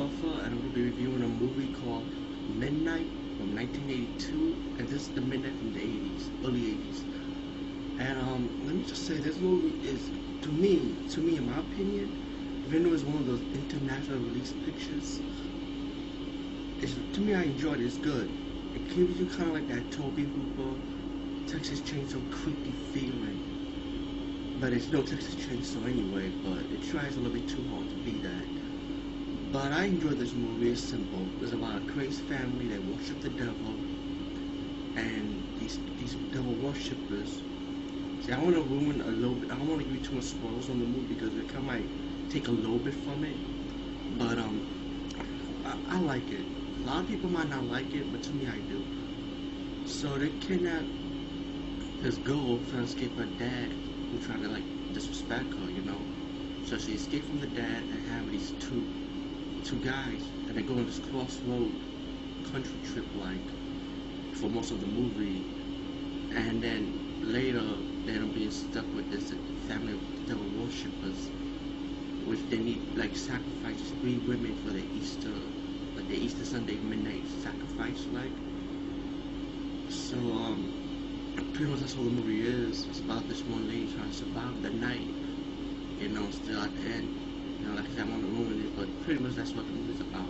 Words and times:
And 0.00 0.10
I'm 0.44 0.58
going 0.60 0.62
to 0.62 0.68
be 0.70 0.82
reviewing 0.82 1.24
a 1.24 1.28
movie 1.28 1.66
called 1.66 2.06
Midnight 2.46 3.10
from 3.36 3.52
1982, 3.52 4.56
and 4.78 4.88
this 4.88 5.02
is 5.02 5.08
the 5.08 5.20
Midnight 5.20 5.58
from 5.58 5.72
the 5.72 5.80
80s, 5.80 6.30
early 6.44 6.60
80s. 6.60 7.02
And 7.98 8.20
um, 8.20 8.54
let 8.62 8.76
me 8.76 8.84
just 8.84 9.04
say, 9.04 9.18
this 9.18 9.40
movie 9.40 9.76
is, 9.82 10.12
to 10.42 10.52
me, 10.52 11.00
to 11.08 11.20
me, 11.20 11.36
in 11.36 11.46
my 11.46 11.58
opinion, 11.58 12.14
even 12.64 12.84
though 12.84 12.92
it's 12.92 13.02
one 13.02 13.16
of 13.16 13.26
those 13.26 13.42
international 13.52 14.20
release 14.20 14.52
pictures, 14.52 15.22
it's, 16.78 16.94
to 17.14 17.20
me, 17.20 17.34
I 17.34 17.42
enjoyed 17.42 17.80
it. 17.80 17.84
It's 17.86 17.98
good. 17.98 18.32
It 18.74 18.86
gives 18.88 19.18
you 19.18 19.26
kind 19.26 19.48
of 19.48 19.54
like 19.56 19.66
that 19.66 19.90
Tobe 19.90 20.20
Hooper, 20.20 20.78
Texas 21.46 21.80
Chainsaw 21.80 22.22
creepy 22.30 22.70
feeling. 22.72 23.42
But 24.54 24.72
it's 24.74 24.92
no 24.92 25.02
Texas 25.02 25.34
Chainsaw 25.34 25.90
anyway, 25.90 26.32
but 26.40 26.70
it 26.70 26.82
tries 26.82 27.16
a 27.16 27.20
little 27.20 27.32
bit 27.32 27.48
too 27.48 27.64
hard 27.64 27.88
to 27.90 27.96
be 27.96 28.18
that. 28.20 28.46
But 29.50 29.72
I 29.72 29.84
enjoyed 29.84 30.18
this 30.18 30.34
movie. 30.34 30.70
It's 30.70 30.80
simple. 30.82 31.28
It's 31.40 31.52
about 31.52 31.76
a 31.76 31.80
crazy 31.80 32.22
family 32.22 32.68
that 32.68 32.82
worship 32.84 33.20
the 33.20 33.30
devil, 33.30 33.80
and 34.96 35.44
these 35.58 35.78
these 35.98 36.14
devil 36.32 36.54
worshippers. 36.54 37.42
See, 38.20 38.32
I 38.32 38.42
want 38.42 38.56
to 38.56 38.62
ruin 38.62 39.00
a 39.00 39.10
little 39.10 39.36
bit. 39.36 39.50
I 39.50 39.56
don't 39.58 39.68
want 39.68 39.80
to 39.80 39.86
give 39.86 39.94
you 39.96 40.00
too 40.02 40.16
much 40.16 40.24
spoilers 40.24 40.68
on 40.68 40.78
the 40.80 40.86
movie 40.86 41.06
because 41.14 41.36
it 41.36 41.48
kind 41.48 41.64
of 41.64 41.74
might 41.74 41.88
take 42.28 42.48
a 42.48 42.52
little 42.52 42.78
bit 42.78 42.94
from 42.94 43.24
it. 43.24 43.38
But 44.10 44.38
um, 44.38 44.62
I, 45.64 45.76
I 45.90 46.00
like 46.00 46.30
it. 46.32 46.46
A 46.82 46.86
lot 46.86 47.00
of 47.00 47.08
people 47.08 47.30
might 47.30 47.48
not 47.48 47.64
like 47.64 47.94
it, 47.94 48.10
but 48.12 48.22
to 48.24 48.34
me, 48.34 48.46
I 48.48 48.60
do. 48.68 48.84
So 49.84 50.18
they 50.18 50.30
kidnap 50.30 50.86
this 52.00 52.16
girl 52.18 52.58
trying 52.58 52.82
to 52.82 52.88
escape 52.88 53.16
her 53.16 53.26
dad, 53.26 53.74
who 54.10 54.18
trying 54.18 54.42
to 54.42 54.48
like 54.48 54.64
disrespect 54.92 55.54
her, 55.54 55.70
you 55.70 55.82
know. 55.82 56.06
So 56.62 56.78
she 56.78 56.92
escaped 56.94 57.26
from 57.28 57.40
the 57.40 57.46
dad 57.46 57.84
and 57.90 58.00
have 58.02 58.30
these 58.30 58.52
two 58.58 58.86
two 59.68 59.76
guys, 59.76 60.24
and 60.48 60.56
they 60.56 60.62
go 60.62 60.74
on 60.78 60.86
this 60.86 60.98
crossroad 60.98 61.70
country 62.42 62.80
trip 62.82 63.04
like 63.14 63.52
for 64.32 64.48
most 64.48 64.70
of 64.70 64.80
the 64.80 64.86
movie, 64.86 65.44
and 66.34 66.62
then 66.62 67.04
later 67.20 67.76
they 68.04 68.12
end 68.12 68.24
up 68.24 68.32
being 68.34 68.50
stuck 68.50 68.90
with 68.94 69.10
this 69.10 69.30
family 69.66 69.92
of 69.92 70.00
devil 70.26 70.44
worshippers, 70.56 71.28
which 72.24 72.40
they 72.48 72.58
need 72.58 72.80
like 72.96 73.14
sacrifice 73.14 73.92
three 74.00 74.16
women 74.16 74.54
for 74.54 74.70
the 74.70 74.84
Easter, 74.94 75.34
like 75.96 76.08
the 76.08 76.16
Easter 76.16 76.44
Sunday 76.44 76.78
midnight 76.78 77.26
sacrifice, 77.26 78.06
like. 78.10 78.32
So 79.88 80.16
um, 80.16 80.70
pretty 81.52 81.70
much 81.70 81.80
that's 81.80 81.96
all 81.96 82.04
the 82.04 82.10
movie 82.10 82.40
is. 82.42 82.86
It's 82.88 83.00
about 83.00 83.28
this 83.28 83.46
one 83.46 83.68
lady 83.68 83.86
trying 83.86 84.08
to 84.08 84.14
survive 84.14 84.62
the 84.62 84.70
night, 84.70 85.08
you 85.98 86.08
know, 86.08 86.30
still 86.30 86.60
at 86.60 86.74
the 86.74 86.80
end. 86.82 87.08
You 87.60 87.68
know, 87.68 87.74
like 87.74 87.86
I 87.86 87.88
said, 87.90 88.06
I 88.06 88.10
want 88.10 88.22
to 88.22 88.28
ruin 88.28 88.44
it, 88.44 88.47
but 88.47 88.47
pretty 89.08 89.22
much 89.22 89.36
that's 89.36 89.54
what 89.54 89.66
the 89.66 89.72
movie's 89.72 90.02
about. 90.02 90.28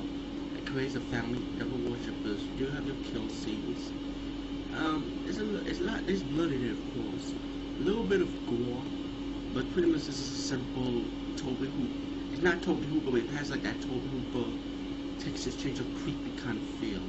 It 0.54 0.64
creates 0.64 0.94
a 0.94 1.00
family, 1.00 1.40
devil 1.58 1.78
worshippers. 1.78 2.38
You 2.56 2.68
have 2.68 2.86
your 2.86 2.94
kill 3.10 3.28
scenes. 3.28 3.90
Um, 4.72 5.02
it's 5.26 5.38
a, 5.38 5.56
it's 5.68 5.80
not, 5.80 5.98
it's 6.06 6.22
bloody 6.22 6.70
of 6.70 6.78
course. 6.94 7.34
A 7.80 7.82
little 7.82 8.04
bit 8.04 8.20
of 8.20 8.30
gore, 8.46 8.84
but 9.52 9.68
pretty 9.72 9.88
much 9.88 10.06
this 10.06 10.20
is 10.20 10.30
a 10.30 10.36
simple 10.46 11.02
Tobe 11.34 11.58
Hooper. 11.58 12.06
It's 12.30 12.40
not 12.40 12.62
Tobe 12.62 12.84
Hooper, 12.84 13.10
but 13.10 13.20
it 13.22 13.30
has 13.30 13.50
like 13.50 13.62
that 13.62 13.80
Tobe 13.80 14.04
Hooper, 14.14 14.54
Texas 15.18 15.56
Chainsaw 15.56 15.92
creepy 15.92 16.30
kind 16.36 16.56
of 16.56 16.64
feel. 16.64 17.02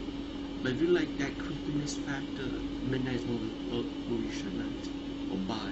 But 0.64 0.72
if 0.72 0.82
you 0.82 0.88
like 0.88 1.16
that 1.20 1.38
creepiness 1.38 1.94
factor, 1.98 2.50
Midnight's 2.82 3.28
movie, 3.28 3.54
of 3.70 3.86
the 3.86 4.12
movies 4.12 4.30
you 4.30 4.34
should 4.34 4.58
not 4.58 4.66
or 5.30 5.38
buy. 5.38 5.70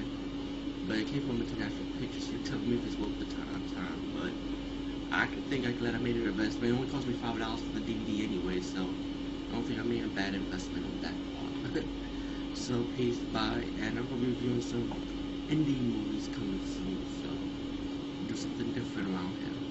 But 0.88 0.98
it 0.98 1.08
came 1.08 1.24
from 1.24 1.42
International 1.42 1.88
Pictures. 1.98 2.32
You 2.32 2.38
tell 2.38 2.60
me 2.60 2.76
if 2.76 2.86
it's 2.86 3.00
worth 3.00 3.18
the 3.18 3.26
time, 3.26 3.64
time. 3.74 4.00
But 4.14 4.27
think 5.48 5.66
I'm 5.66 5.76
glad 5.76 5.96
I 5.96 6.00
made 6.00 6.18
an 6.18 6.28
investment. 6.28 6.72
It 6.72 6.76
only 6.76 6.88
cost 6.88 7.08
me 7.08 7.14
five 7.14 7.40
dollars 7.40 7.62
for 7.62 7.74
the 7.74 7.82
DVD 7.82 8.24
anyway, 8.24 8.62
so 8.62 8.98
I 9.50 9.54
don't 9.56 9.66
think 9.66 9.80
I 9.80 9.84
made 9.84 10.04
a 10.06 10.10
bad 10.10 10.36
investment 10.36 10.86
on 10.86 11.00
that 11.02 11.24
part. 11.34 11.54
so 12.54 12.86
please 12.86 13.20
buy, 13.24 13.72
and 13.78 13.98
I'm 13.98 14.08
gonna 14.08 14.22
be 14.22 14.28
reviewing 14.28 14.62
some 14.62 14.94
indie 15.50 15.82
movies 15.84 16.28
coming 16.28 16.62
soon. 16.64 17.06
So 17.06 17.52
do 18.26 18.36
something 18.36 18.72
different 18.72 19.10
around 19.10 19.38
here. 19.38 19.67